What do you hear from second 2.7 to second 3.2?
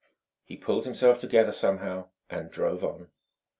on.